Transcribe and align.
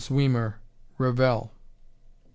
Zwemer. 0.03 0.55
Revell. 0.97 1.51